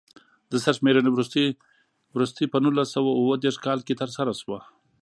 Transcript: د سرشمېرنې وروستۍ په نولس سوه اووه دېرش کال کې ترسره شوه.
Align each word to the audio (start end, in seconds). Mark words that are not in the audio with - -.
د 0.51 0.53
سرشمېرنې 0.63 1.09
وروستۍ 2.13 2.45
په 2.51 2.57
نولس 2.63 2.89
سوه 2.95 3.09
اووه 3.19 3.35
دېرش 3.43 3.57
کال 3.65 3.79
کې 3.87 3.99
ترسره 4.01 4.33
شوه. 4.41 4.59